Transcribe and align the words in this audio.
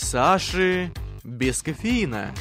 Саши 0.00 0.90
без 1.22 1.62
кофеина. 1.62 2.34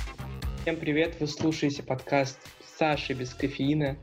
Всем 0.64 0.78
привет, 0.78 1.18
вы 1.20 1.28
слушаете 1.28 1.84
подкаст 1.84 2.40
Саши 2.78 3.14
без 3.14 3.34
кофеина. 3.36 3.98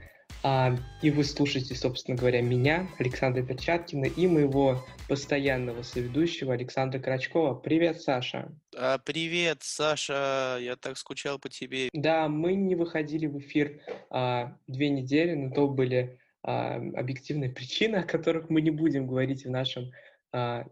А, 0.44 0.76
и 1.02 1.10
вы 1.10 1.24
слушаете, 1.24 1.74
собственно 1.74 2.16
говоря, 2.16 2.42
меня, 2.42 2.88
Александра 2.98 3.42
Перчаткина, 3.42 4.04
и 4.04 4.28
моего 4.28 4.84
постоянного 5.08 5.82
соведущего 5.82 6.52
Александра 6.52 7.00
Крачкова. 7.00 7.54
Привет, 7.54 8.00
Саша. 8.02 8.52
А, 8.76 8.98
привет, 8.98 9.58
Саша, 9.62 10.58
я 10.60 10.76
так 10.76 10.96
скучал 10.96 11.40
по 11.40 11.48
тебе. 11.48 11.88
Да, 11.92 12.28
мы 12.28 12.54
не 12.54 12.76
выходили 12.76 13.26
в 13.26 13.38
эфир 13.38 13.80
а, 14.10 14.56
две 14.68 14.90
недели, 14.90 15.34
но 15.34 15.50
то 15.50 15.66
были 15.66 16.20
а, 16.44 16.76
объективные 16.94 17.50
причины, 17.50 17.96
о 17.96 18.04
которых 18.04 18.50
мы 18.50 18.60
не 18.60 18.70
будем 18.70 19.08
говорить 19.08 19.44
в 19.44 19.50
нашем 19.50 19.90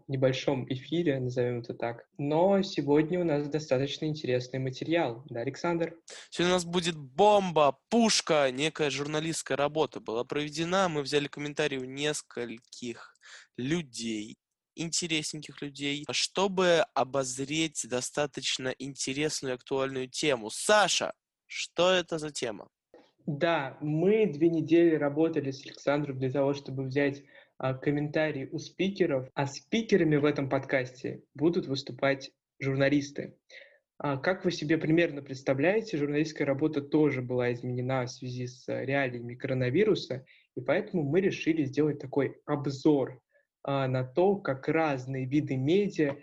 небольшом 0.07 0.65
эфире, 0.71 1.19
назовем 1.19 1.59
это 1.59 1.73
так. 1.73 2.07
Но 2.17 2.61
сегодня 2.61 3.19
у 3.19 3.23
нас 3.23 3.47
достаточно 3.47 4.05
интересный 4.05 4.59
материал, 4.59 5.23
да, 5.29 5.41
Александр? 5.41 5.97
Сегодня 6.29 6.53
у 6.53 6.55
нас 6.55 6.65
будет 6.65 6.95
бомба, 6.95 7.77
пушка, 7.89 8.51
некая 8.51 8.89
журналистская 8.89 9.57
работа 9.57 9.99
была 9.99 10.23
проведена. 10.23 10.89
Мы 10.89 11.01
взяли 11.01 11.27
комментарии 11.27 11.77
у 11.77 11.85
нескольких 11.85 13.15
людей, 13.57 14.37
интересненьких 14.75 15.61
людей, 15.61 16.05
чтобы 16.11 16.85
обозреть 16.93 17.85
достаточно 17.89 18.73
интересную 18.77 19.53
и 19.53 19.55
актуальную 19.55 20.09
тему. 20.09 20.49
Саша, 20.49 21.13
что 21.47 21.91
это 21.91 22.17
за 22.17 22.31
тема? 22.31 22.67
Да, 23.25 23.77
мы 23.81 24.27
две 24.27 24.49
недели 24.49 24.95
работали 24.95 25.49
с 25.49 25.65
Александром 25.65 26.19
для 26.19 26.31
того, 26.31 26.53
чтобы 26.53 26.83
взять 26.83 27.19
а, 27.19 27.23
комментарии 27.57 28.49
у 28.51 28.59
спикеров, 28.59 29.29
а 29.33 29.47
спикерами 29.47 30.17
в 30.17 30.25
этом 30.25 30.49
подкасте 30.49 31.23
будут 31.33 31.67
выступать 31.67 32.31
журналисты. 32.59 33.37
А, 33.97 34.17
как 34.17 34.43
вы 34.43 34.51
себе 34.51 34.77
примерно 34.77 35.21
представляете, 35.21 35.97
журналистская 35.97 36.45
работа 36.45 36.81
тоже 36.81 37.21
была 37.21 37.53
изменена 37.53 38.05
в 38.05 38.11
связи 38.11 38.47
с 38.47 38.67
реалиями 38.67 39.35
коронавируса, 39.35 40.25
и 40.55 40.61
поэтому 40.61 41.03
мы 41.03 41.21
решили 41.21 41.63
сделать 41.63 41.99
такой 41.99 42.37
обзор 42.45 43.21
а, 43.63 43.87
на 43.87 44.03
то, 44.03 44.35
как 44.35 44.67
разные 44.67 45.25
виды 45.25 45.55
медиа, 45.55 46.17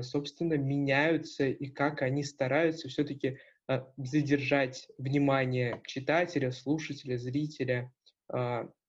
собственно, 0.00 0.54
меняются 0.54 1.46
и 1.46 1.66
как 1.68 2.00
они 2.00 2.22
стараются 2.22 2.88
все-таки 2.88 3.36
задержать 3.98 4.88
внимание 4.96 5.82
читателя, 5.86 6.52
слушателя, 6.52 7.18
зрителя 7.18 7.92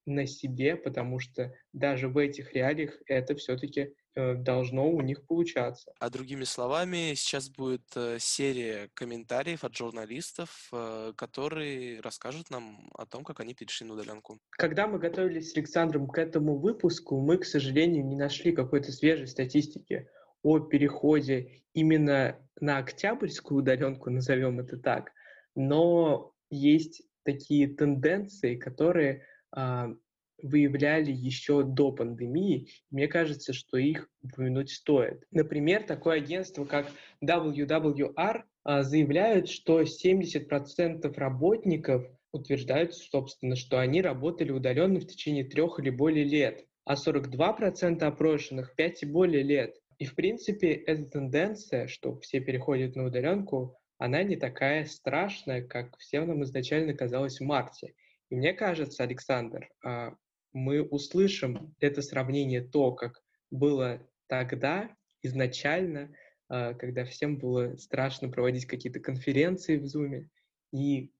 на 0.06 0.26
себе, 0.26 0.76
потому 0.76 1.18
что 1.18 1.52
даже 1.72 2.08
в 2.08 2.16
этих 2.16 2.54
реалиях 2.54 2.96
это 3.06 3.34
все-таки 3.34 3.92
э, 4.14 4.34
должно 4.34 4.88
у 4.88 5.00
них 5.02 5.26
получаться. 5.26 5.92
А 5.98 6.08
другими 6.08 6.44
словами, 6.44 7.14
сейчас 7.14 7.50
будет 7.50 7.84
э, 7.96 8.18
серия 8.20 8.88
комментариев 8.94 9.64
от 9.64 9.76
журналистов, 9.76 10.68
э, 10.72 11.12
которые 11.16 12.00
расскажут 12.00 12.50
нам 12.50 12.88
о 12.94 13.04
том, 13.04 13.24
как 13.24 13.40
они 13.40 13.54
перешли 13.54 13.86
на 13.86 13.94
удаленку. 13.94 14.38
Когда 14.50 14.86
мы 14.86 14.98
готовились 14.98 15.52
с 15.52 15.56
Александром 15.56 16.06
к 16.06 16.18
этому 16.18 16.56
выпуску, 16.56 17.20
мы, 17.20 17.38
к 17.38 17.44
сожалению, 17.44 18.06
не 18.06 18.16
нашли 18.16 18.52
какой-то 18.52 18.92
свежей 18.92 19.26
статистики 19.26 20.08
о 20.42 20.60
переходе 20.60 21.62
именно 21.74 22.38
на 22.60 22.78
октябрьскую 22.78 23.58
удаленку, 23.58 24.10
назовем 24.10 24.60
это 24.60 24.78
так. 24.78 25.10
Но 25.56 26.32
есть 26.48 27.02
такие 27.24 27.66
тенденции, 27.66 28.56
которые 28.56 29.24
выявляли 30.42 31.12
еще 31.12 31.62
до 31.62 31.92
пандемии. 31.92 32.68
Мне 32.90 33.08
кажется, 33.08 33.52
что 33.52 33.78
их 33.78 34.08
упомянуть 34.22 34.70
стоит. 34.70 35.24
Например, 35.30 35.82
такое 35.82 36.18
агентство, 36.18 36.64
как 36.64 36.90
WWR, 37.24 38.42
а, 38.64 38.82
заявляют, 38.82 39.48
что 39.48 39.84
70% 39.84 41.16
работников 41.16 42.04
утверждают, 42.32 42.94
собственно, 42.94 43.56
что 43.56 43.78
они 43.78 44.02
работали 44.02 44.50
удаленно 44.52 45.00
в 45.00 45.06
течение 45.06 45.44
трех 45.44 45.78
или 45.78 45.90
более 45.90 46.24
лет, 46.24 46.66
а 46.84 46.96
42% 46.96 48.02
опрошенных 48.02 48.74
5 48.74 49.04
и 49.04 49.06
более 49.06 49.42
лет. 49.42 49.76
И, 49.98 50.04
в 50.04 50.14
принципе, 50.14 50.72
эта 50.72 51.04
тенденция, 51.06 51.86
что 51.86 52.18
все 52.20 52.40
переходят 52.40 52.96
на 52.96 53.06
удаленку, 53.06 53.78
она 53.98 54.22
не 54.22 54.36
такая 54.36 54.84
страшная, 54.84 55.62
как 55.62 55.96
всем 55.96 56.28
нам 56.28 56.42
изначально 56.42 56.92
казалось 56.92 57.40
в 57.40 57.44
марте. 57.44 57.94
И 58.30 58.36
мне 58.36 58.52
кажется, 58.52 59.02
Александр, 59.02 59.68
а, 59.84 60.14
мы 60.52 60.82
услышим 60.82 61.74
это 61.80 62.02
сравнение 62.02 62.62
то, 62.62 62.92
как 62.92 63.22
было 63.50 64.06
тогда, 64.26 64.90
изначально, 65.22 66.14
а, 66.48 66.74
когда 66.74 67.04
всем 67.04 67.38
было 67.38 67.76
страшно 67.76 68.28
проводить 68.28 68.66
какие-то 68.66 69.00
конференции 69.00 69.76
в 69.76 69.84
Zoom, 69.84 70.28
и 70.72 71.12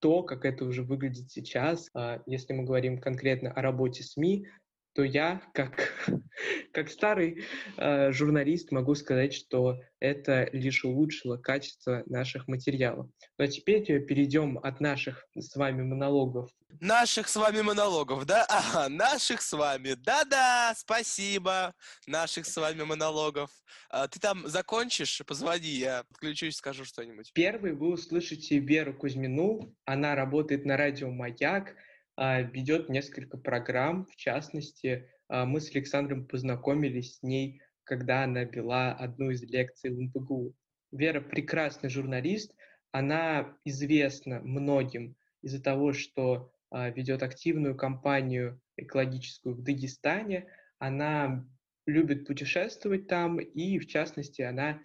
то, 0.00 0.22
как 0.22 0.44
это 0.44 0.64
уже 0.64 0.82
выглядит 0.82 1.30
сейчас, 1.30 1.90
а, 1.94 2.22
если 2.26 2.52
мы 2.52 2.64
говорим 2.64 3.00
конкретно 3.00 3.50
о 3.50 3.62
работе 3.62 4.02
СМИ, 4.02 4.46
то 4.94 5.02
я, 5.02 5.42
как, 5.52 5.92
как 6.72 6.88
старый 6.88 7.44
э, 7.76 8.12
журналист, 8.12 8.70
могу 8.70 8.94
сказать, 8.94 9.34
что 9.34 9.80
это 9.98 10.48
лишь 10.52 10.84
улучшило 10.84 11.36
качество 11.36 12.02
наших 12.06 12.46
материалов. 12.46 13.08
Но 13.38 13.46
теперь 13.46 13.84
перейдем 14.04 14.58
от 14.58 14.80
наших 14.80 15.26
с 15.36 15.56
вами 15.56 15.82
монологов. 15.82 16.50
Наших 16.80 17.28
с 17.28 17.36
вами 17.36 17.60
монологов, 17.62 18.24
да? 18.24 18.46
Ага, 18.54 18.88
наших 18.88 19.42
с 19.42 19.52
вами. 19.52 19.94
Да-да, 19.94 20.74
спасибо. 20.76 21.74
Наших 22.06 22.46
с 22.46 22.56
вами 22.56 22.82
монологов. 22.82 23.50
А, 23.90 24.06
ты 24.06 24.20
там 24.20 24.46
закончишь? 24.46 25.22
Позвони, 25.26 25.70
я 25.70 26.04
подключусь, 26.04 26.56
скажу 26.56 26.84
что-нибудь. 26.84 27.32
Первый 27.32 27.72
вы 27.72 27.92
услышите 27.92 28.58
Веру 28.58 28.94
Кузьмину. 28.94 29.74
Она 29.84 30.14
работает 30.14 30.64
на 30.64 30.76
радио 30.76 31.10
«Маяк», 31.10 31.70
а, 31.70 31.93
ведет 32.16 32.88
несколько 32.88 33.36
программ. 33.36 34.06
В 34.06 34.16
частности, 34.16 35.08
а, 35.28 35.46
мы 35.46 35.60
с 35.60 35.74
Александром 35.74 36.26
познакомились 36.26 37.16
с 37.16 37.22
ней, 37.22 37.60
когда 37.84 38.24
она 38.24 38.44
вела 38.44 38.92
одну 38.92 39.30
из 39.30 39.42
лекций 39.42 39.90
в 39.90 40.00
МПГУ. 40.00 40.54
Вера 40.92 41.20
прекрасный 41.20 41.90
журналист, 41.90 42.54
она 42.92 43.56
известна 43.64 44.40
многим 44.40 45.16
из-за 45.42 45.62
того, 45.62 45.92
что 45.92 46.52
а, 46.70 46.90
ведет 46.90 47.22
активную 47.22 47.76
кампанию 47.76 48.60
экологическую 48.76 49.56
в 49.56 49.62
Дагестане. 49.62 50.46
Она 50.78 51.46
любит 51.86 52.26
путешествовать 52.26 53.08
там, 53.08 53.38
и 53.38 53.78
в 53.78 53.86
частности 53.86 54.42
она 54.42 54.80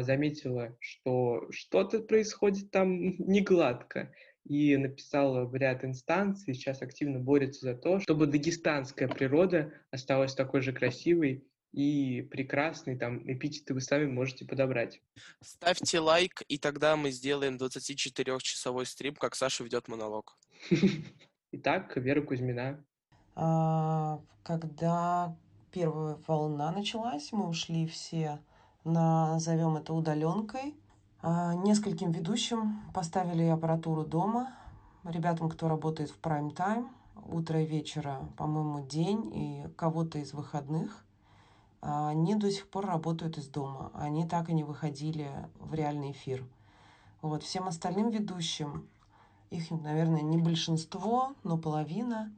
заметила, 0.00 0.74
что 0.80 1.46
что-то 1.50 2.00
происходит 2.00 2.70
там 2.70 2.90
не 3.18 3.42
гладко 3.42 4.10
и 4.44 4.76
написала 4.76 5.44
в 5.44 5.54
ряд 5.54 5.84
инстанций, 5.84 6.54
сейчас 6.54 6.82
активно 6.82 7.18
борется 7.18 7.66
за 7.66 7.74
то, 7.74 8.00
чтобы 8.00 8.26
дагестанская 8.26 9.08
природа 9.08 9.72
осталась 9.90 10.34
такой 10.34 10.60
же 10.60 10.72
красивой 10.72 11.46
и 11.72 12.22
прекрасной, 12.30 12.96
там 12.96 13.20
эпитеты 13.30 13.74
вы 13.74 13.80
сами 13.80 14.06
можете 14.06 14.44
подобрать. 14.44 15.00
Ставьте 15.40 15.98
лайк, 15.98 16.42
и 16.46 16.56
тогда 16.56 16.96
мы 16.96 17.10
сделаем 17.10 17.56
24-часовой 17.56 18.86
стрим, 18.86 19.16
как 19.16 19.34
Саша 19.34 19.64
ведет 19.64 19.88
монолог. 19.88 20.38
Итак, 21.52 21.96
Вера 21.96 22.22
Кузьмина. 22.22 22.84
А, 23.34 24.20
когда 24.44 25.36
первая 25.72 26.16
волна 26.28 26.70
началась, 26.70 27.32
мы 27.32 27.48
ушли 27.48 27.88
все, 27.88 28.38
назовем 28.84 29.76
это 29.76 29.92
удаленкой, 29.94 30.74
нескольким 31.24 32.10
ведущим 32.10 32.82
поставили 32.92 33.44
аппаратуру 33.44 34.04
дома. 34.04 34.52
Ребятам, 35.04 35.48
кто 35.48 35.68
работает 35.68 36.10
в 36.10 36.18
прайм-тайм, 36.18 36.90
утро 37.26 37.62
и 37.62 37.66
вечера, 37.66 38.28
по-моему, 38.36 38.86
день 38.86 39.30
и 39.34 39.68
кого-то 39.76 40.18
из 40.18 40.32
выходных, 40.32 41.04
а, 41.80 42.08
они 42.08 42.34
до 42.34 42.50
сих 42.50 42.68
пор 42.68 42.86
работают 42.86 43.38
из 43.38 43.48
дома. 43.48 43.90
Они 43.94 44.26
так 44.26 44.48
и 44.48 44.54
не 44.54 44.64
выходили 44.64 45.30
в 45.60 45.74
реальный 45.74 46.12
эфир. 46.12 46.44
Вот. 47.22 47.42
Всем 47.42 47.68
остальным 47.68 48.10
ведущим, 48.10 48.88
их, 49.50 49.70
наверное, 49.70 50.22
не 50.22 50.38
большинство, 50.38 51.34
но 51.42 51.58
половина, 51.58 52.32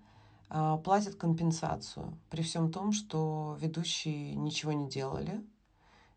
а, 0.49 0.77
платят 0.79 1.15
компенсацию. 1.15 2.17
При 2.31 2.43
всем 2.43 2.73
том, 2.73 2.93
что 2.93 3.57
ведущие 3.61 4.35
ничего 4.35 4.73
не 4.73 4.89
делали 4.89 5.45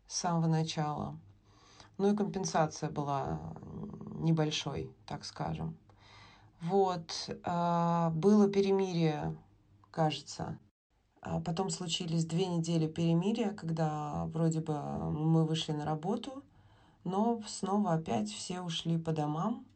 с 0.06 0.16
самого 0.16 0.46
начала– 0.46 1.16
ну 2.00 2.12
и 2.12 2.16
компенсация 2.16 2.90
была 2.90 3.38
небольшой, 4.20 4.90
так 5.06 5.24
скажем. 5.24 5.76
Вот, 6.62 7.30
а, 7.44 8.10
было 8.10 8.48
перемирие, 8.48 9.36
кажется. 9.90 10.58
А 11.20 11.40
потом 11.40 11.68
случились 11.68 12.24
две 12.24 12.46
недели 12.46 12.86
перемирия, 12.86 13.52
когда 13.52 14.24
вроде 14.32 14.60
бы 14.60 14.80
мы 15.10 15.44
вышли 15.44 15.72
на 15.72 15.84
работу, 15.84 16.42
но 17.04 17.42
снова 17.46 17.92
опять 17.92 18.30
все 18.30 18.62
ушли 18.62 18.96
по 18.96 19.12
домам. 19.12 19.66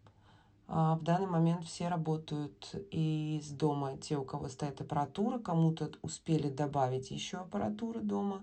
А 0.66 0.96
в 0.96 1.02
данный 1.02 1.26
момент 1.26 1.66
все 1.66 1.88
работают 1.88 2.74
из 2.90 3.50
дома. 3.50 3.98
Те, 3.98 4.16
у 4.16 4.24
кого 4.24 4.48
стоит 4.48 4.80
аппаратура, 4.80 5.38
кому-то 5.38 5.90
успели 6.00 6.48
добавить 6.48 7.10
еще 7.10 7.36
аппаратуры 7.36 8.00
дома. 8.00 8.42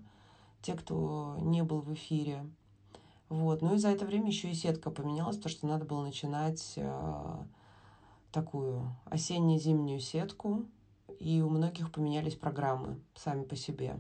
Те, 0.62 0.76
кто 0.76 1.36
не 1.40 1.64
был 1.64 1.82
в 1.82 1.92
эфире. 1.96 2.46
Вот. 3.32 3.62
Ну 3.62 3.76
и 3.76 3.78
за 3.78 3.88
это 3.88 4.06
время 4.06 4.28
еще 4.28 4.52
и 4.52 4.54
сетка 4.54 4.92
поменялась, 4.92 5.38
потому 5.38 5.52
что 5.52 5.66
надо 5.66 5.86
было 5.86 6.04
начинать 6.04 6.74
э, 6.76 7.44
такую 8.34 8.94
осенне-зимнюю 9.06 10.02
сетку, 10.02 10.66
и 11.18 11.40
у 11.40 11.50
многих 11.50 11.94
поменялись 11.94 12.36
программы 12.36 13.00
сами 13.16 13.44
по 13.46 13.56
себе. 13.56 13.96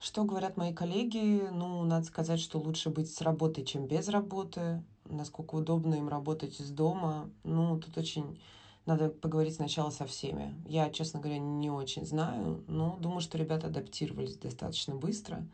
Что 0.00 0.24
говорят 0.24 0.56
мои 0.56 0.72
коллеги? 0.72 1.46
Ну, 1.52 1.82
надо 1.84 2.06
сказать, 2.06 2.40
что 2.40 2.58
лучше 2.58 2.88
быть 2.88 3.12
с 3.12 3.20
работой, 3.20 3.66
чем 3.66 3.86
без 3.86 4.08
работы. 4.08 4.82
Насколько 5.04 5.56
удобно 5.56 5.96
им 5.96 6.08
работать 6.08 6.58
из 6.58 6.70
дома. 6.70 7.28
Ну, 7.44 7.78
тут 7.78 7.98
очень 7.98 8.40
надо 8.86 9.10
поговорить 9.10 9.56
сначала 9.56 9.90
со 9.90 10.06
всеми. 10.06 10.54
Я, 10.66 10.88
честно 10.88 11.20
говоря, 11.20 11.38
не 11.38 11.70
очень 11.70 12.06
знаю, 12.06 12.64
но 12.66 12.96
думаю, 12.98 13.20
что 13.20 13.36
ребята 13.36 13.66
адаптировались 13.66 14.38
достаточно 14.38 14.94
быстро. 14.94 15.46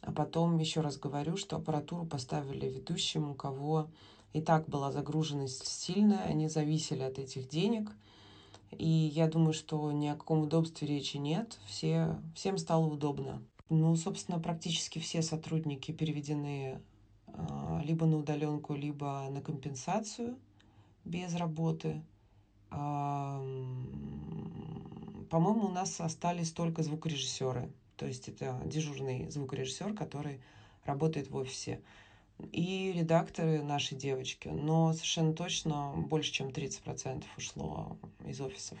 А 0.00 0.12
потом 0.12 0.58
еще 0.58 0.80
раз 0.80 0.96
говорю, 0.96 1.36
что 1.36 1.56
аппаратуру 1.56 2.06
поставили 2.06 2.66
ведущим, 2.66 3.30
у 3.30 3.34
кого 3.34 3.88
и 4.32 4.40
так 4.40 4.68
была 4.68 4.92
загруженность 4.92 5.66
сильная, 5.66 6.22
они 6.24 6.48
зависели 6.48 7.02
от 7.02 7.18
этих 7.18 7.48
денег. 7.48 7.90
И 8.70 8.86
я 8.86 9.28
думаю, 9.28 9.54
что 9.54 9.90
ни 9.92 10.06
о 10.08 10.14
каком 10.14 10.42
удобстве 10.42 10.86
речи 10.86 11.16
нет. 11.16 11.58
Все, 11.66 12.20
всем 12.34 12.58
стало 12.58 12.86
удобно. 12.86 13.42
Ну, 13.70 13.94
собственно, 13.96 14.38
практически 14.38 14.98
все 14.98 15.22
сотрудники 15.22 15.92
переведены 15.92 16.80
э, 17.26 17.80
либо 17.84 18.06
на 18.06 18.18
удаленку, 18.18 18.74
либо 18.74 19.26
на 19.30 19.40
компенсацию 19.40 20.36
без 21.04 21.34
работы. 21.34 22.02
Э, 22.70 23.38
по-моему, 25.30 25.66
у 25.66 25.70
нас 25.70 26.00
остались 26.00 26.52
только 26.52 26.82
звукорежиссеры. 26.82 27.70
То 27.98 28.06
есть 28.06 28.28
это 28.28 28.60
дежурный 28.64 29.28
звукорежиссер, 29.28 29.94
который 29.94 30.40
работает 30.84 31.28
в 31.28 31.36
офисе. 31.36 31.82
И 32.52 32.92
редакторы 32.92 33.62
наши 33.62 33.96
девочки. 33.96 34.46
Но 34.46 34.92
совершенно 34.92 35.34
точно 35.34 35.92
больше, 35.96 36.32
чем 36.32 36.48
30% 36.48 37.24
ушло 37.36 37.98
из 38.24 38.40
офисов. 38.40 38.78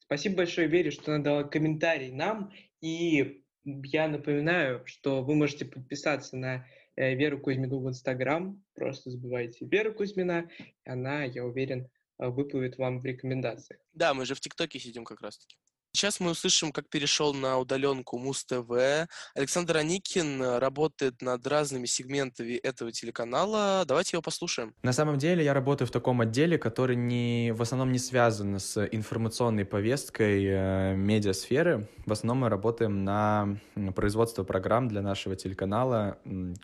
Спасибо 0.00 0.38
большое, 0.38 0.66
Вере, 0.66 0.90
что 0.90 1.14
она 1.14 1.22
дала 1.22 1.44
комментарий 1.44 2.10
нам. 2.10 2.52
И 2.80 3.44
я 3.64 4.08
напоминаю, 4.08 4.84
что 4.86 5.22
вы 5.22 5.36
можете 5.36 5.64
подписаться 5.64 6.36
на 6.36 6.66
э, 6.96 7.14
Веру 7.14 7.38
Кузьмину 7.40 7.78
в 7.78 7.88
Инстаграм. 7.88 8.60
Просто 8.74 9.10
забывайте 9.10 9.64
Веру 9.64 9.94
Кузьмина. 9.94 10.50
Она, 10.84 11.22
я 11.22 11.44
уверен, 11.44 11.88
выплывет 12.18 12.78
вам 12.78 13.00
в 13.00 13.04
рекомендациях. 13.04 13.80
Да, 13.92 14.14
мы 14.14 14.26
же 14.26 14.34
в 14.34 14.40
ТикТоке 14.40 14.80
сидим 14.80 15.04
как 15.04 15.20
раз-таки. 15.20 15.56
Сейчас 15.96 16.20
мы 16.20 16.32
услышим, 16.32 16.72
как 16.72 16.90
перешел 16.90 17.32
на 17.32 17.56
удаленку 17.56 18.18
Муз-ТВ. 18.18 19.08
Александр 19.34 19.78
Аникин 19.78 20.42
э, 20.42 20.58
работает 20.58 21.22
над 21.22 21.46
разными 21.46 21.86
сегментами 21.86 22.52
этого 22.52 22.92
телеканала. 22.92 23.82
Давайте 23.88 24.16
его 24.16 24.22
послушаем. 24.22 24.74
На 24.82 24.92
самом 24.92 25.16
деле 25.16 25.42
я 25.42 25.54
работаю 25.54 25.88
в 25.88 25.90
таком 25.90 26.20
отделе, 26.20 26.58
который 26.58 26.96
не, 26.96 27.50
в 27.56 27.62
основном 27.62 27.92
не 27.92 27.98
связан 27.98 28.60
с 28.60 28.86
информационной 28.92 29.64
повесткой 29.64 30.44
э, 30.44 30.94
медиасферы. 30.96 31.88
В 32.04 32.12
основном 32.12 32.42
мы 32.42 32.50
работаем 32.50 33.02
на 33.02 33.56
производство 33.94 34.44
программ 34.44 34.88
для 34.88 35.00
нашего 35.00 35.34
телеканала, 35.34 36.18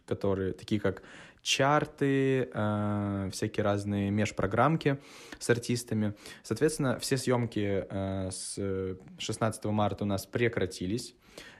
которые 0.05 0.53
такие 0.53 0.79
как 0.79 1.03
чарты, 1.43 2.49
э, 2.53 3.31
всякие 3.33 3.65
разные 3.65 4.11
межпрограммки 4.11 4.99
с 5.39 5.51
артистами. 5.51 6.15
Соответственно, 6.43 6.99
все 6.99 7.17
съемки 7.17 7.85
э, 7.89 8.31
с 8.31 8.97
16 9.19 9.65
марта 9.67 10.05
у 10.05 10.07
нас 10.07 10.25
прекратились. 10.25 11.15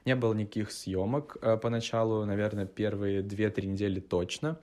Не 0.05 0.15
было 0.15 0.33
никаких 0.33 0.71
съемок 0.71 1.37
э, 1.41 1.57
поначалу, 1.57 2.25
наверное, 2.25 2.65
первые 2.65 3.21
2-3 3.21 3.65
недели 3.65 3.99
точно. 3.99 4.57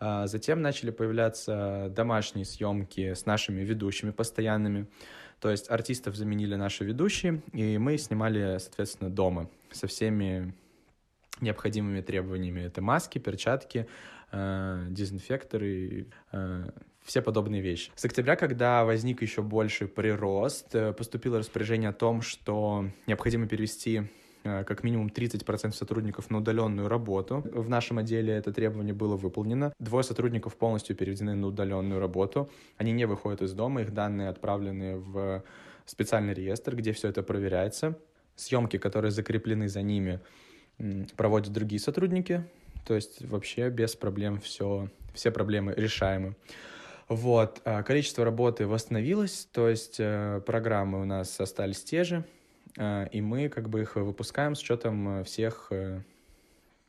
А 0.00 0.26
затем 0.26 0.62
начали 0.62 0.90
появляться 0.90 1.88
домашние 1.94 2.44
съемки 2.44 3.14
с 3.14 3.26
нашими 3.26 3.60
ведущими 3.60 4.10
постоянными. 4.10 4.88
То 5.38 5.50
есть 5.50 5.70
артистов 5.70 6.16
заменили 6.16 6.54
наши 6.54 6.84
ведущие, 6.84 7.42
и 7.52 7.78
мы 7.78 7.98
снимали, 7.98 8.58
соответственно, 8.58 9.10
дома 9.10 9.48
со 9.70 9.86
всеми 9.86 10.54
необходимыми 11.40 12.00
требованиями. 12.00 12.60
Это 12.60 12.80
маски, 12.80 13.18
перчатки, 13.18 13.86
э, 14.32 14.86
дезинфекторы, 14.90 16.06
э, 16.32 16.70
все 17.04 17.22
подобные 17.22 17.60
вещи. 17.60 17.90
С 17.94 18.04
октября, 18.04 18.36
когда 18.36 18.84
возник 18.84 19.22
еще 19.22 19.42
больше 19.42 19.86
прирост, 19.86 20.74
э, 20.74 20.92
поступило 20.92 21.38
распоряжение 21.38 21.90
о 21.90 21.92
том, 21.92 22.22
что 22.22 22.86
необходимо 23.06 23.46
перевести 23.48 24.02
э, 24.44 24.64
как 24.64 24.82
минимум 24.84 25.08
30% 25.08 25.72
сотрудников 25.72 26.30
на 26.30 26.38
удаленную 26.38 26.88
работу. 26.88 27.44
В 27.52 27.68
нашем 27.68 27.98
отделе 27.98 28.32
это 28.34 28.52
требование 28.52 28.94
было 28.94 29.16
выполнено. 29.16 29.72
Двое 29.78 30.04
сотрудников 30.04 30.56
полностью 30.56 30.96
переведены 30.96 31.34
на 31.34 31.48
удаленную 31.48 32.00
работу. 32.00 32.50
Они 32.76 32.92
не 32.92 33.06
выходят 33.06 33.42
из 33.42 33.52
дома, 33.52 33.82
их 33.82 33.92
данные 33.92 34.28
отправлены 34.28 34.96
в 34.96 35.44
специальный 35.86 36.34
реестр, 36.34 36.76
где 36.76 36.92
все 36.92 37.08
это 37.08 37.22
проверяется. 37.22 37.98
Съемки, 38.36 38.78
которые 38.78 39.10
закреплены 39.10 39.68
за 39.68 39.82
ними, 39.82 40.20
проводят 41.16 41.52
другие 41.52 41.80
сотрудники, 41.80 42.44
то 42.84 42.94
есть 42.94 43.24
вообще 43.24 43.68
без 43.70 43.94
проблем 43.96 44.40
все, 44.40 44.88
все 45.14 45.30
проблемы 45.30 45.74
решаемы. 45.76 46.34
Вот, 47.08 47.60
а 47.64 47.82
количество 47.82 48.24
работы 48.24 48.66
восстановилось, 48.66 49.48
то 49.52 49.68
есть 49.68 49.96
э, 49.98 50.40
программы 50.46 51.02
у 51.02 51.04
нас 51.04 51.38
остались 51.40 51.82
те 51.84 52.04
же, 52.04 52.24
э, 52.78 53.08
и 53.12 53.20
мы 53.20 53.48
как 53.48 53.68
бы 53.68 53.82
их 53.82 53.96
выпускаем 53.96 54.54
с 54.54 54.62
учетом 54.62 55.20
э, 55.20 55.24
всех 55.24 55.70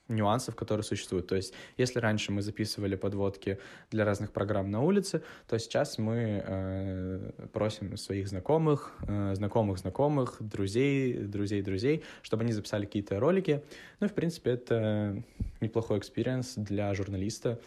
нюансов, 0.08 0.56
которые 0.56 0.84
существуют. 0.84 1.28
То 1.28 1.36
есть, 1.36 1.54
если 1.78 2.00
раньше 2.00 2.32
мы 2.32 2.42
записывали 2.42 2.96
подводки 2.96 3.60
для 3.92 4.06
разных 4.06 4.32
программ 4.32 4.70
на 4.70 4.82
улице, 4.82 5.24
то 5.48 5.58
сейчас 5.58 5.98
мы 5.98 6.44
э, 6.46 7.32
просим 7.54 7.96
своих 7.98 8.28
знакомых, 8.28 8.94
э, 9.08 9.36
знакомых 9.36 9.78
знакомых, 9.78 10.38
друзей, 10.40 11.14
друзей 11.14 11.62
друзей, 11.62 12.04
чтобы 12.22 12.44
они 12.44 12.52
записали 12.52 12.86
какие-то 12.86 13.20
ролики. 13.20 13.64
Ну 14.00 14.08
в 14.08 14.14
принципе, 14.14 14.52
это 14.52 15.24
неплохой 15.64 15.98
experience 16.00 16.54
для 16.56 16.94
журналиста, 16.94 17.60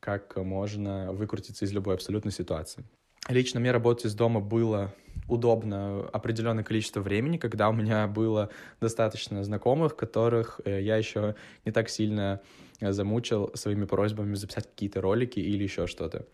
как 0.00 0.36
можно 0.36 1.12
выкрутиться 1.12 1.64
из 1.64 1.72
любой 1.72 1.94
абсолютной 1.94 2.32
ситуации. 2.32 2.84
Лично 3.28 3.60
мне 3.60 3.72
работать 3.72 4.06
из 4.06 4.14
дома 4.14 4.40
было 4.40 4.94
удобно 5.28 6.08
определенное 6.14 6.64
количество 6.64 7.00
времени, 7.00 7.36
когда 7.36 7.68
у 7.68 7.72
меня 7.72 8.06
было 8.06 8.48
достаточно 8.80 9.44
знакомых, 9.44 9.96
которых 9.96 10.62
э, 10.64 10.80
я 10.80 10.96
еще 10.96 11.34
не 11.66 11.72
так 11.72 11.90
сильно 11.90 12.40
э, 12.80 12.92
замучил 12.92 13.50
своими 13.52 13.84
просьбами 13.84 14.34
записать 14.34 14.66
какие-то 14.66 15.02
ролики 15.02 15.40
или 15.40 15.62
еще 15.62 15.86
что-то. 15.86 16.24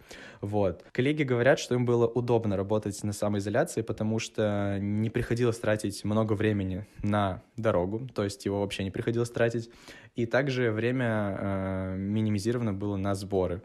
Вот. 0.41 0.85
Коллеги 0.93 1.25
говорят, 1.25 1.59
что 1.59 1.75
им 1.75 1.85
было 1.85 2.07
удобно 2.07 2.57
работать 2.57 3.03
на 3.03 3.13
самоизоляции, 3.13 3.83
потому 3.83 4.21
что 4.21 4.79
не 4.81 5.11
приходилось 5.11 5.59
тратить 5.59 6.05
много 6.05 6.35
времени 6.35 6.87
на 7.03 7.43
дорогу, 7.57 8.09
то 8.15 8.23
есть 8.23 8.45
его 8.45 8.61
вообще 8.61 8.85
не 8.85 8.93
приходилось 8.93 9.31
тратить, 9.31 9.69
и 10.15 10.27
также 10.27 10.71
время 10.71 11.37
э, 11.41 11.97
минимизировано 11.97 12.73
было 12.73 12.97
на 12.97 13.17
сборы 13.17 13.63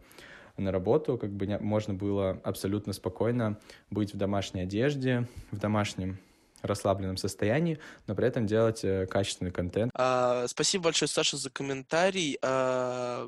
на 0.60 0.72
работу, 0.72 1.18
как 1.18 1.32
бы 1.32 1.58
можно 1.60 1.94
было 1.94 2.40
абсолютно 2.44 2.94
спокойно 2.94 3.60
быть 3.90 4.14
в 4.14 4.18
домашней 4.18 4.62
одежде, 4.62 5.28
в 5.52 5.58
домашнем 5.58 6.20
расслабленном 6.62 7.18
состоянии, 7.18 7.80
но 8.08 8.16
при 8.16 8.28
этом 8.28 8.46
делать 8.46 8.84
э, 8.84 9.06
качественный 9.06 9.52
контент. 9.52 9.92
А, 9.96 10.46
спасибо 10.48 10.86
большое, 10.86 11.08
Саша, 11.08 11.38
за 11.38 11.50
комментарий. 11.50 12.38
А, 12.42 13.28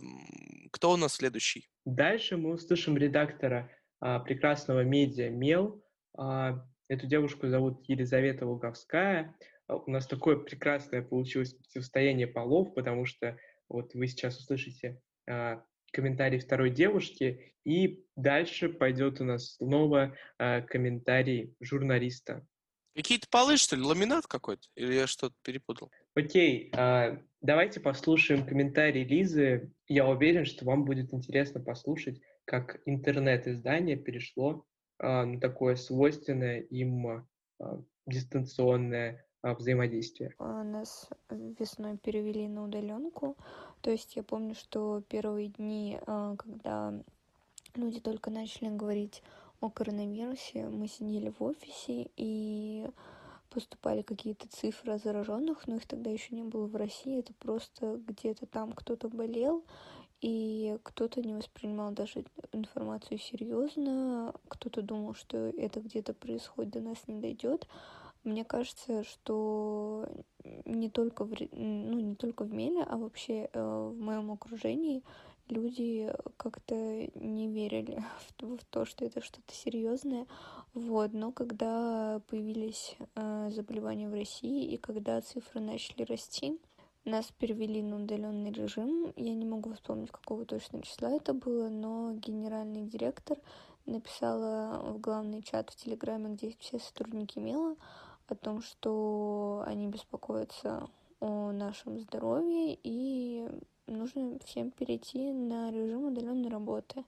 кто 0.71 0.91
у 0.91 0.97
нас 0.97 1.13
следующий? 1.13 1.69
Дальше 1.85 2.37
мы 2.37 2.51
услышим 2.51 2.97
редактора 2.97 3.69
а, 3.99 4.19
прекрасного 4.19 4.83
медиа 4.83 5.29
«Мел». 5.29 5.81
А, 6.17 6.65
эту 6.87 7.07
девушку 7.07 7.47
зовут 7.47 7.87
Елизавета 7.87 8.45
Луговская. 8.45 9.35
А, 9.67 9.77
у 9.77 9.89
нас 9.89 10.07
такое 10.07 10.37
прекрасное 10.37 11.01
получилось 11.01 11.53
противостояние 11.53 12.27
полов, 12.27 12.73
потому 12.73 13.05
что 13.05 13.37
вот 13.69 13.93
вы 13.93 14.07
сейчас 14.07 14.37
услышите 14.37 15.01
а, 15.29 15.63
комментарий 15.91 16.39
второй 16.39 16.69
девушки, 16.69 17.53
и 17.63 18.03
дальше 18.15 18.69
пойдет 18.69 19.21
у 19.21 19.25
нас 19.25 19.55
снова 19.55 20.15
э, 20.39 20.61
комментарий 20.63 21.55
журналиста. 21.59 22.45
Какие-то 22.95 23.27
полы, 23.29 23.57
что 23.57 23.75
ли? 23.75 23.83
Ламинат 23.83 24.27
какой-то? 24.27 24.67
Или 24.75 24.95
я 24.95 25.07
что-то 25.07 25.35
перепутал? 25.43 25.91
Окей, 26.15 26.71
э, 26.75 27.17
давайте 27.41 27.79
послушаем 27.79 28.45
комментарий 28.45 29.05
Лизы. 29.05 29.71
Я 29.87 30.07
уверен, 30.07 30.45
что 30.45 30.65
вам 30.65 30.83
будет 30.83 31.13
интересно 31.13 31.61
послушать, 31.61 32.19
как 32.45 32.81
интернет-издание 32.85 33.95
перешло 33.95 34.65
э, 34.99 35.23
на 35.23 35.39
такое 35.39 35.75
свойственное 35.75 36.59
им 36.59 37.07
э, 37.07 37.23
дистанционное 38.07 39.25
э, 39.43 39.53
взаимодействие. 39.53 40.33
Нас 40.39 41.09
весной 41.29 41.97
перевели 41.97 42.47
на 42.47 42.63
удаленку. 42.65 43.35
То 43.81 43.91
есть 43.91 44.15
я 44.15 44.23
помню, 44.23 44.55
что 44.55 45.01
первые 45.09 45.47
дни, 45.47 45.99
а, 46.05 46.35
когда 46.35 46.93
люди 47.75 47.99
только 47.99 48.29
начали 48.29 48.69
говорить 48.69 49.23
о 49.59 49.69
коронавирусе, 49.69 50.69
мы 50.69 50.87
сидели 50.87 51.33
в 51.37 51.43
офисе 51.43 52.09
и 52.15 52.87
поступали 53.49 54.01
какие-то 54.01 54.47
цифры 54.47 54.97
зараженных, 54.97 55.67
но 55.67 55.75
их 55.75 55.85
тогда 55.85 56.09
еще 56.09 56.33
не 56.35 56.43
было 56.43 56.67
в 56.67 56.75
России, 56.75 57.19
это 57.19 57.33
просто 57.33 57.99
где-то 58.07 58.45
там 58.45 58.71
кто-то 58.71 59.09
болел, 59.09 59.63
и 60.21 60.77
кто-то 60.83 61.21
не 61.21 61.33
воспринимал 61.33 61.91
даже 61.91 62.23
информацию 62.51 63.17
серьезно, 63.17 64.33
кто-то 64.47 64.81
думал, 64.81 65.15
что 65.15 65.37
это 65.37 65.81
где-то 65.81 66.13
происходит, 66.13 66.71
до 66.71 66.79
нас 66.79 66.97
не 67.07 67.19
дойдет. 67.19 67.67
Мне 68.23 68.45
кажется, 68.45 69.03
что 69.03 70.07
не 70.65 70.89
только 70.89 71.25
в, 71.25 71.33
ну, 71.51 71.99
не 71.99 72.15
только 72.15 72.43
в 72.43 72.53
Меле, 72.53 72.83
а 72.83 72.97
вообще 72.97 73.49
э, 73.51 73.91
в 73.93 73.99
моем 73.99 74.31
окружении 74.31 75.03
люди 75.49 76.13
как-то 76.37 76.75
не 77.15 77.47
верили 77.47 78.03
в, 78.39 78.57
в 78.57 78.65
то, 78.65 78.85
что 78.85 79.05
это 79.05 79.21
что-то 79.21 79.53
серьезное. 79.53 80.27
Вот, 80.73 81.13
но 81.13 81.31
когда 81.31 82.21
появились 82.29 82.95
э, 83.15 83.49
заболевания 83.51 84.07
в 84.07 84.13
России 84.13 84.71
и 84.71 84.77
когда 84.77 85.19
цифры 85.21 85.59
начали 85.59 86.03
расти, 86.03 86.59
нас 87.03 87.31
перевели 87.37 87.81
на 87.81 87.97
удаленный 87.97 88.51
режим. 88.51 89.11
Я 89.15 89.33
не 89.33 89.45
могу 89.45 89.73
вспомнить, 89.73 90.11
какого 90.11 90.45
точно 90.45 90.83
числа 90.83 91.09
это 91.09 91.33
было, 91.33 91.69
но 91.69 92.13
генеральный 92.13 92.83
директор 92.83 93.37
написала 93.85 94.79
в 94.91 94.99
главный 94.99 95.41
чат 95.41 95.71
в 95.71 95.75
Телеграме, 95.75 96.35
где 96.35 96.55
все 96.59 96.79
сотрудники 96.79 97.39
Мела, 97.39 97.75
о 98.31 98.35
том, 98.35 98.61
что 98.61 99.63
они 99.65 99.87
беспокоятся 99.87 100.89
о 101.19 101.51
нашем 101.51 101.99
здоровье 101.99 102.77
и 102.81 103.47
нужно 103.87 104.39
всем 104.45 104.71
перейти 104.71 105.31
на 105.31 105.71
режим 105.71 106.05
удаленной 106.05 106.49
работы. 106.49 107.03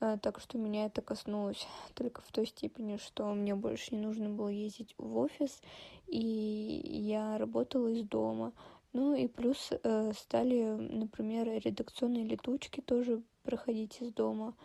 А, 0.00 0.16
так 0.18 0.40
что 0.40 0.58
меня 0.58 0.86
это 0.86 1.02
коснулось 1.02 1.66
только 1.94 2.22
в 2.22 2.32
той 2.32 2.46
степени, 2.46 2.96
что 2.96 3.32
мне 3.34 3.54
больше 3.54 3.94
не 3.94 4.00
нужно 4.00 4.30
было 4.30 4.48
ездить 4.48 4.94
в 4.98 5.16
офис, 5.18 5.60
и 6.06 6.82
я 6.84 7.38
работала 7.38 7.88
из 7.88 8.02
дома. 8.04 8.52
Ну 8.92 9.14
и 9.14 9.28
плюс 9.28 9.70
э, 9.70 10.12
стали, 10.14 10.64
например, 10.64 11.46
редакционные 11.46 12.24
летучки 12.24 12.80
тоже 12.80 13.22
проходить 13.44 14.00
из 14.00 14.12
дома. 14.12 14.56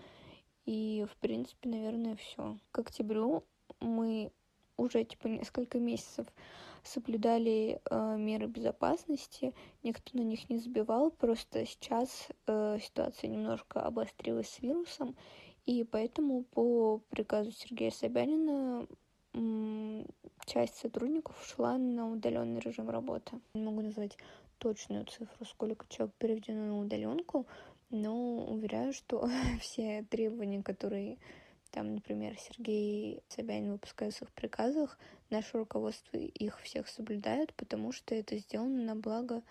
И, 0.66 1.06
в 1.12 1.16
принципе, 1.18 1.70
наверное, 1.70 2.16
все. 2.16 2.58
К 2.72 2.80
октябрю 2.80 3.44
мы 3.80 4.32
уже 4.78 5.04
типа 5.04 5.28
несколько 5.28 5.80
месяцев 5.80 6.28
соблюдали 6.84 7.82
э, 7.90 8.18
меры 8.18 8.48
безопасности, 8.48 9.54
никто 9.84 10.18
на 10.18 10.22
них 10.22 10.50
не 10.50 10.58
забивал, 10.58 11.12
просто 11.12 11.66
сейчас 11.66 12.28
э, 12.48 12.78
ситуация 12.82 13.30
немножко 13.30 13.82
обострилась 13.82 14.50
с 14.50 14.62
вирусом, 14.62 15.16
и 15.66 15.84
поэтому 15.84 16.44
по 16.44 17.00
приказу 17.10 17.52
Сергея 17.52 17.92
Собянина 17.92 18.88
часть 20.46 20.78
сотрудников 20.78 21.42
ушла 21.42 21.78
на 21.78 22.10
удаленный 22.10 22.62
режим 22.62 22.90
работы. 22.90 23.42
Не 23.54 23.64
могу 23.64 23.82
назвать 23.82 24.18
точную 24.60 25.06
цифру, 25.06 25.46
сколько 25.46 25.86
человек 25.90 26.16
переведено 26.18 26.66
на 26.68 26.80
удаленку, 26.80 27.46
но 27.90 28.46
уверяю, 28.46 28.94
что 28.94 29.30
все 29.60 30.06
требования, 30.10 30.64
которые 30.64 31.18
там, 31.76 31.96
например, 31.96 32.38
Сергей 32.40 33.22
Собянин 33.28 33.74
выпускает 33.74 34.14
в 34.14 34.18
своих 34.18 34.32
приказах, 34.32 34.98
наше 35.30 35.58
руководство 35.58 36.16
их 36.16 36.62
всех 36.62 36.88
соблюдает, 36.88 37.54
потому 37.54 37.92
что 37.92 38.16
это 38.16 38.38
сделано 38.38 38.82
на 38.82 38.96
благо 38.96 39.44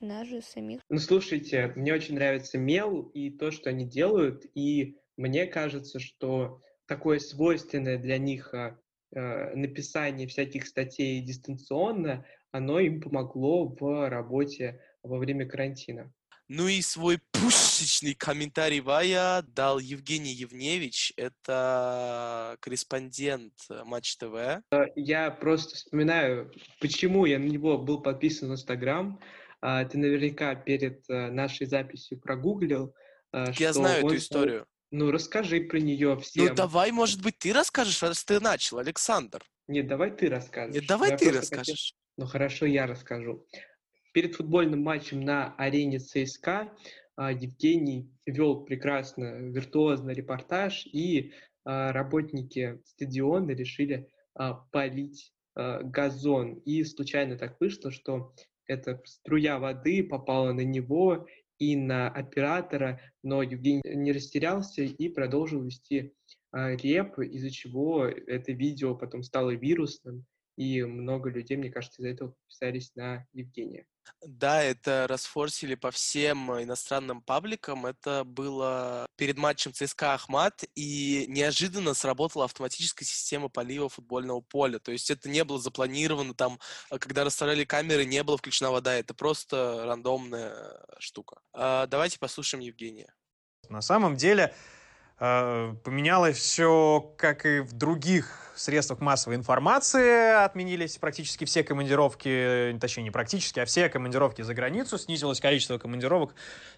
нас 0.00 0.26
же 0.26 0.42
самих. 0.42 0.80
Ну, 0.88 0.98
слушайте, 0.98 1.72
мне 1.76 1.94
очень 1.94 2.16
нравится 2.16 2.58
Мел 2.58 3.02
и 3.14 3.30
то, 3.30 3.52
что 3.52 3.70
они 3.70 3.84
делают, 3.84 4.44
и 4.56 4.96
мне 5.16 5.46
кажется, 5.46 6.00
что 6.00 6.60
такое 6.86 7.20
свойственное 7.20 7.96
для 7.96 8.18
них 8.18 8.52
а, 8.54 8.76
э, 9.12 9.54
написание 9.54 10.26
всяких 10.26 10.66
статей 10.66 11.20
дистанционно, 11.20 12.26
оно 12.50 12.80
им 12.80 13.00
помогло 13.00 13.68
в 13.68 14.08
работе 14.10 14.80
во 15.04 15.16
время 15.18 15.48
карантина. 15.48 16.12
Ну 16.54 16.68
и 16.68 16.82
свой 16.82 17.18
пушечный 17.30 18.12
комментарий 18.12 18.80
Вая 18.80 19.40
дал 19.40 19.78
Евгений 19.78 20.34
Евневич. 20.34 21.14
Это 21.16 22.58
корреспондент 22.60 23.54
Матч 23.86 24.18
ТВ. 24.18 24.60
Я 24.94 25.30
просто 25.30 25.76
вспоминаю, 25.76 26.52
почему 26.78 27.24
я 27.24 27.38
на 27.38 27.46
него 27.46 27.78
был 27.78 28.02
подписан 28.02 28.50
в 28.50 28.52
Инстаграм. 28.52 29.18
А, 29.62 29.86
ты 29.86 29.96
наверняка 29.96 30.54
перед 30.54 31.08
э, 31.08 31.30
нашей 31.30 31.66
записью 31.66 32.20
прогуглил. 32.20 32.94
Э, 33.32 33.46
я 33.58 33.72
знаю 33.72 34.04
эту 34.04 34.16
историю. 34.16 34.66
Ну, 34.90 35.10
расскажи 35.10 35.62
про 35.62 35.78
нее 35.78 36.18
всем. 36.20 36.48
Ну, 36.48 36.54
давай, 36.54 36.90
может 36.90 37.22
быть, 37.22 37.38
ты 37.38 37.54
расскажешь, 37.54 38.02
раз 38.02 38.26
ты 38.26 38.40
начал, 38.40 38.76
Александр. 38.76 39.40
Нет, 39.68 39.86
давай 39.86 40.10
ты 40.10 40.28
расскажешь. 40.28 40.74
Нет, 40.74 40.86
давай 40.86 41.12
я 41.12 41.16
ты 41.16 41.32
расскажешь. 41.32 41.94
Хотел... 41.94 42.16
Ну, 42.18 42.26
хорошо, 42.26 42.66
я 42.66 42.86
расскажу. 42.86 43.46
Перед 44.12 44.34
футбольным 44.34 44.82
матчем 44.82 45.22
на 45.22 45.54
арене 45.56 45.98
ЦСКА 45.98 46.70
а, 47.16 47.32
Евгений 47.32 48.10
вел 48.26 48.62
прекрасно, 48.62 49.38
виртуозно 49.48 50.10
репортаж, 50.10 50.86
и 50.86 51.32
а, 51.64 51.92
работники 51.92 52.78
стадиона 52.84 53.52
решили 53.52 54.10
а, 54.34 54.52
полить 54.70 55.32
газон. 55.54 56.54
И 56.64 56.82
случайно 56.82 57.36
так 57.36 57.60
вышло, 57.60 57.90
что 57.90 58.34
эта 58.66 59.02
струя 59.04 59.58
воды 59.58 60.02
попала 60.02 60.52
на 60.52 60.62
него 60.62 61.26
и 61.58 61.76
на 61.76 62.08
оператора, 62.08 63.00
но 63.22 63.42
Евгений 63.42 63.82
не 63.84 64.12
растерялся 64.12 64.82
и 64.82 65.08
продолжил 65.10 65.62
вести 65.62 66.14
реп, 66.54 67.18
из-за 67.18 67.50
чего 67.50 68.06
это 68.06 68.52
видео 68.52 68.94
потом 68.94 69.22
стало 69.22 69.50
вирусным, 69.50 70.24
и 70.56 70.82
много 70.84 71.28
людей, 71.28 71.58
мне 71.58 71.70
кажется, 71.70 72.00
из-за 72.00 72.08
этого 72.08 72.28
подписались 72.30 72.94
на 72.94 73.26
Евгения. 73.34 73.84
Да, 74.24 74.62
это 74.62 75.06
расфорсили 75.08 75.74
по 75.74 75.90
всем 75.90 76.62
иностранным 76.62 77.22
пабликам. 77.22 77.86
Это 77.86 78.24
было 78.24 79.06
перед 79.16 79.36
матчем 79.36 79.72
ЦСКА 79.72 80.14
Ахмат, 80.14 80.64
и 80.74 81.26
неожиданно 81.28 81.94
сработала 81.94 82.44
автоматическая 82.44 83.06
система 83.06 83.48
полива 83.48 83.88
футбольного 83.88 84.40
поля. 84.40 84.78
То 84.78 84.92
есть 84.92 85.10
это 85.10 85.28
не 85.28 85.44
было 85.44 85.58
запланировано 85.58 86.34
там, 86.34 86.58
а 86.90 86.98
когда 86.98 87.24
расставляли 87.24 87.64
камеры, 87.64 88.04
не 88.04 88.22
была 88.22 88.36
включена 88.36 88.70
вода. 88.70 88.94
Это 88.94 89.14
просто 89.14 89.84
рандомная 89.86 90.84
штука. 90.98 91.40
А, 91.52 91.86
давайте 91.86 92.18
послушаем 92.18 92.62
Евгения. 92.62 93.12
На 93.68 93.80
самом 93.80 94.16
деле, 94.16 94.54
поменялось 95.22 96.36
все, 96.36 97.14
как 97.16 97.46
и 97.46 97.60
в 97.60 97.72
других 97.74 98.52
средствах 98.56 99.00
массовой 99.00 99.36
информации. 99.36 100.44
Отменились 100.44 100.98
практически 100.98 101.44
все 101.44 101.62
командировки, 101.62 102.76
точнее, 102.80 103.04
не 103.04 103.10
практически, 103.12 103.60
а 103.60 103.64
все 103.64 103.88
командировки 103.88 104.42
за 104.42 104.52
границу. 104.52 104.98
Снизилось 104.98 105.40
количество 105.40 105.78
командировок 105.78 106.34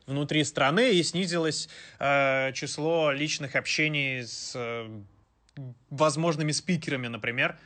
внутри 0.06 0.44
страны 0.44 0.92
и 0.92 1.02
снизилось 1.02 1.70
э, 1.98 2.52
число 2.52 3.12
личных 3.12 3.56
общений 3.56 4.26
с 4.26 4.52
э, 4.54 4.88
возможными 5.88 6.52
спикерами, 6.52 7.08
например. 7.08 7.52
А 7.52 7.58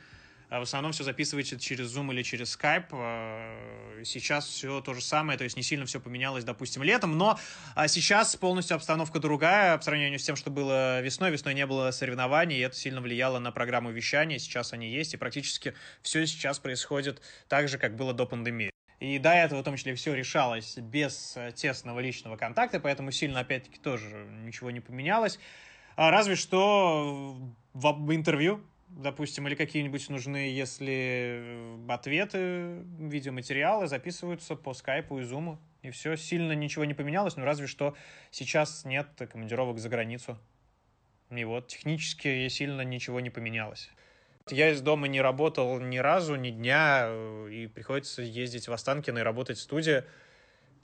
в 0.57 0.63
основном 0.63 0.93
все 0.93 1.03
записываете 1.03 1.59
через 1.59 1.95
Zoom 1.95 2.11
или 2.11 2.23
через 2.23 2.57
Skype. 2.57 2.87
А, 2.91 4.03
сейчас 4.03 4.47
все 4.47 4.81
то 4.81 4.95
же 4.95 5.01
самое, 5.01 5.37
то 5.37 5.43
есть 5.43 5.55
не 5.55 5.61
сильно 5.61 5.85
все 5.85 5.99
поменялось, 5.99 6.43
допустим, 6.43 6.81
летом, 6.81 7.17
но 7.17 7.39
а, 7.75 7.87
сейчас 7.87 8.35
полностью 8.35 8.75
обстановка 8.75 9.19
другая 9.19 9.77
по 9.77 9.83
сравнению 9.83 10.17
с 10.17 10.23
тем, 10.23 10.35
что 10.35 10.49
было 10.49 11.01
весной. 11.01 11.29
Весной 11.29 11.53
не 11.53 11.67
было 11.67 11.91
соревнований, 11.91 12.57
и 12.57 12.61
это 12.61 12.75
сильно 12.75 12.99
влияло 12.99 13.37
на 13.37 13.51
программу 13.51 13.91
вещания. 13.91 14.39
Сейчас 14.39 14.73
они 14.73 14.89
есть, 14.89 15.13
и 15.13 15.17
практически 15.17 15.75
все 16.01 16.25
сейчас 16.25 16.57
происходит 16.57 17.21
так 17.47 17.67
же, 17.67 17.77
как 17.77 17.95
было 17.95 18.13
до 18.13 18.25
пандемии. 18.25 18.71
И 18.99 19.19
до 19.19 19.29
этого, 19.29 19.61
в 19.61 19.63
том 19.63 19.77
числе, 19.77 19.93
все 19.93 20.13
решалось 20.13 20.77
без 20.77 21.37
тесного 21.55 21.99
личного 21.99 22.37
контакта, 22.37 22.79
поэтому 22.79 23.11
сильно, 23.11 23.41
опять-таки, 23.41 23.79
тоже 23.79 24.27
ничего 24.43 24.71
не 24.71 24.79
поменялось. 24.79 25.39
Разве 25.95 26.35
что 26.35 27.37
в 27.73 28.15
интервью 28.15 28.61
допустим, 28.89 29.47
или 29.47 29.55
какие-нибудь 29.55 30.09
нужны, 30.09 30.49
если 30.51 31.39
э, 31.41 31.85
ответы, 31.87 32.83
видеоматериалы 32.99 33.87
записываются 33.87 34.55
по 34.55 34.73
скайпу 34.73 35.19
и 35.19 35.23
зуму, 35.23 35.59
и 35.81 35.91
все, 35.91 36.15
сильно 36.15 36.53
ничего 36.53 36.85
не 36.85 36.93
поменялось, 36.93 37.35
но 37.35 37.45
разве 37.45 37.67
что 37.67 37.95
сейчас 38.31 38.85
нет 38.85 39.07
командировок 39.31 39.79
за 39.79 39.89
границу. 39.89 40.37
И 41.29 41.43
вот 41.45 41.67
технически 41.67 42.47
сильно 42.47 42.81
ничего 42.81 43.19
не 43.19 43.29
поменялось. 43.29 43.89
Я 44.49 44.71
из 44.71 44.81
дома 44.81 45.07
не 45.07 45.21
работал 45.21 45.79
ни 45.79 45.97
разу, 45.97 46.35
ни 46.35 46.49
дня, 46.49 47.05
э, 47.07 47.49
и 47.51 47.67
приходится 47.67 48.21
ездить 48.21 48.67
в 48.67 48.73
Останкино 48.73 49.19
и 49.19 49.21
работать 49.21 49.57
в 49.57 49.61
студии. 49.61 50.03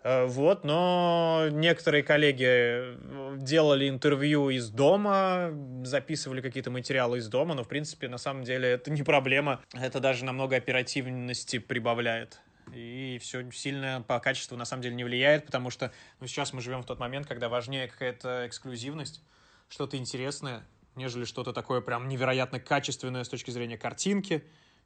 Э, 0.05 0.27
вот, 0.27 0.63
но 0.63 1.47
некоторые 1.51 2.03
коллеги 2.03 2.45
э, 2.45 3.37
делали 3.37 3.89
интервью 3.89 4.51
из 4.51 4.69
дома, 4.69 5.49
записывали 5.83 6.41
какие-то 6.41 6.69
материалы 6.69 7.17
из 7.17 7.27
дома, 7.27 7.55
но, 7.55 7.63
в 7.63 7.67
принципе, 7.67 8.07
на 8.07 8.19
самом 8.19 8.43
деле 8.43 8.69
это 8.69 8.91
не 8.91 9.01
проблема. 9.01 9.61
Это 9.73 9.99
даже 9.99 10.23
намного 10.23 10.57
оперативности 10.57 11.57
прибавляет. 11.57 12.39
И 12.71 13.17
все 13.19 13.49
сильно 13.49 14.05
по 14.07 14.19
качеству 14.19 14.55
на 14.55 14.65
самом 14.65 14.83
деле 14.83 14.93
не 14.95 15.03
влияет, 15.03 15.47
потому 15.47 15.71
что 15.71 15.91
ну, 16.19 16.27
сейчас 16.27 16.53
мы 16.53 16.61
живем 16.61 16.83
в 16.83 16.85
тот 16.85 16.99
момент, 16.99 17.25
когда 17.25 17.49
важнее 17.49 17.87
какая-то 17.87 18.45
эксклюзивность, 18.45 19.23
что-то 19.69 19.97
интересное, 19.97 20.67
нежели 20.95 21.25
что-то 21.25 21.51
такое 21.51 21.81
прям 21.81 22.07
невероятно 22.07 22.59
качественное 22.59 23.23
с 23.23 23.29
точки 23.29 23.49
зрения 23.49 23.79
картинки 23.79 24.43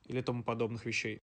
или 0.07 0.21
тому 0.21 0.43
подобных 0.43 0.85
вещей. 0.85 1.19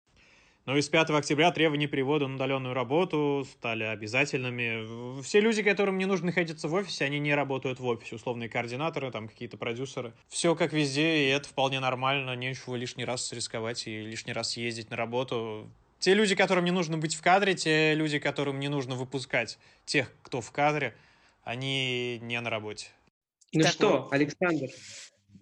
Но 0.64 0.76
и 0.76 0.83
с 0.83 0.88
5 0.88 1.11
октября 1.11 1.50
требования 1.50 1.88
перевода 1.88 2.28
на 2.28 2.37
удаленную 2.37 2.73
работу 2.73 3.45
стали 3.50 3.83
обязательными. 3.83 5.21
Все 5.23 5.40
люди, 5.40 5.62
которым 5.62 5.99
не 5.99 6.07
нужно 6.07 6.26
находиться 6.26 6.69
в 6.69 6.75
офисе, 6.75 7.04
они 7.04 7.19
не 7.19 7.35
работают 7.35 7.81
в 7.81 7.87
офисе. 7.87 8.14
Условные 8.14 8.49
координаторы, 8.49 9.11
там 9.11 9.28
какие-то 9.28 9.57
продюсеры. 9.57 10.12
Все 10.28 10.54
как 10.54 10.73
везде, 10.73 11.25
и 11.25 11.28
это 11.31 11.49
вполне 11.49 11.81
нормально. 11.81 12.37
Нечего 12.37 12.76
лишний 12.76 13.04
раз 13.04 13.33
рисковать 13.33 13.88
и 13.88 14.02
лишний 14.02 14.33
раз 14.33 14.57
ездить 14.57 14.90
на 14.90 14.97
работу. 14.97 15.69
Те 15.99 16.14
люди, 16.14 16.37
которым 16.37 16.64
не 16.64 16.71
нужно 16.71 16.97
быть 16.97 17.16
в 17.16 17.23
кадре, 17.23 17.54
те 17.54 17.95
люди, 17.95 18.21
которым 18.21 18.61
не 18.61 18.69
нужно 18.69 18.95
выпускать 18.95 19.59
тех, 19.85 20.12
кто 20.23 20.40
в 20.40 20.52
кадре, 20.52 20.95
они 21.42 22.19
не 22.21 22.40
на 22.40 22.50
работе. 22.50 22.88
Ну 23.52 23.62
Итак, 23.62 23.73
что, 23.73 24.09
Александр, 24.11 24.69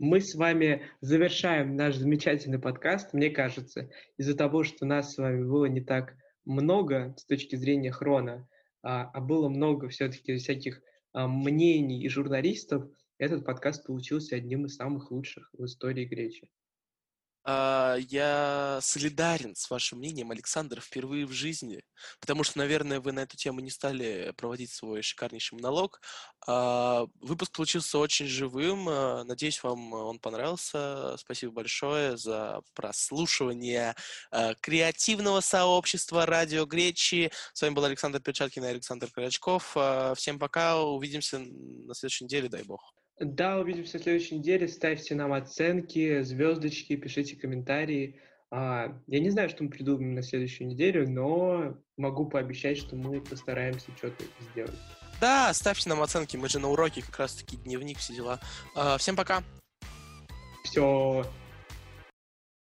мы 0.00 0.22
с 0.22 0.34
вами 0.34 0.82
завершаем 1.02 1.76
наш 1.76 1.94
замечательный 1.94 2.58
подкаст, 2.58 3.12
мне 3.12 3.28
кажется, 3.28 3.90
из-за 4.16 4.34
того, 4.34 4.64
что 4.64 4.86
нас 4.86 5.12
с 5.12 5.18
вами 5.18 5.44
было 5.44 5.66
не 5.66 5.82
так 5.82 6.14
много 6.46 7.14
с 7.18 7.26
точки 7.26 7.54
зрения 7.56 7.92
хрона, 7.92 8.48
а, 8.82 9.10
а 9.12 9.20
было 9.20 9.50
много 9.50 9.90
все-таки 9.90 10.38
всяких 10.38 10.80
а, 11.12 11.28
мнений 11.28 12.02
и 12.02 12.08
журналистов, 12.08 12.88
этот 13.18 13.44
подкаст 13.44 13.86
получился 13.86 14.36
одним 14.36 14.64
из 14.64 14.76
самых 14.76 15.10
лучших 15.10 15.50
в 15.52 15.66
истории 15.66 16.06
Гречи. 16.06 16.48
А, 17.42 17.96
я 17.96 18.78
солидарен 18.82 19.54
с 19.54 19.70
вашим 19.70 19.98
мнением, 19.98 20.30
Александр, 20.30 20.80
впервые 20.80 21.26
в 21.26 21.32
жизни, 21.32 21.82
потому 22.20 22.44
что, 22.44 22.58
наверное, 22.58 23.00
вы 23.00 23.12
на 23.12 23.20
эту 23.20 23.36
тему 23.36 23.60
не 23.60 23.70
стали 23.70 24.32
проводить 24.36 24.70
свой 24.72 25.02
шикарнейший 25.02 25.56
монолог. 25.56 26.00
А, 26.46 27.06
выпуск 27.20 27.52
получился 27.52 27.98
очень 27.98 28.26
живым. 28.26 28.88
А, 28.88 29.24
надеюсь, 29.24 29.62
вам 29.62 29.92
он 29.92 30.18
понравился. 30.18 31.16
Спасибо 31.16 31.52
большое 31.52 32.16
за 32.16 32.60
прослушивание 32.74 33.94
креативного 34.60 35.40
сообщества 35.40 36.26
Радио 36.26 36.66
Гречи. 36.66 37.30
С 37.54 37.62
вами 37.62 37.74
был 37.74 37.84
Александр 37.84 38.20
Перчаткин 38.20 38.64
и 38.64 38.68
Александр 38.68 39.10
Корячков. 39.10 39.76
Всем 40.16 40.38
пока. 40.38 40.80
Увидимся 40.82 41.38
на 41.38 41.94
следующей 41.94 42.24
неделе, 42.24 42.48
дай 42.48 42.62
бог. 42.62 42.94
Да, 43.20 43.58
увидимся 43.58 43.98
в 43.98 44.02
следующей 44.02 44.38
неделе. 44.38 44.66
Ставьте 44.66 45.14
нам 45.14 45.34
оценки, 45.34 46.22
звездочки, 46.22 46.96
пишите 46.96 47.36
комментарии. 47.36 48.18
А, 48.50 48.98
я 49.06 49.20
не 49.20 49.28
знаю, 49.28 49.50
что 49.50 49.62
мы 49.62 49.68
придумаем 49.68 50.14
на 50.14 50.22
следующую 50.22 50.68
неделю, 50.68 51.08
но 51.08 51.76
могу 51.98 52.26
пообещать, 52.26 52.78
что 52.78 52.96
мы 52.96 53.20
постараемся 53.20 53.90
что-то 53.96 54.24
сделать. 54.50 54.74
Да, 55.20 55.52
ставьте 55.52 55.90
нам 55.90 56.00
оценки, 56.00 56.38
мы 56.38 56.48
же 56.48 56.58
на 56.58 56.70
уроке 56.70 57.02
как 57.02 57.18
раз-таки 57.18 57.58
дневник, 57.58 57.98
все 57.98 58.14
дела. 58.14 58.40
А, 58.74 58.96
всем 58.96 59.16
пока. 59.16 59.42
Все. 60.64 61.26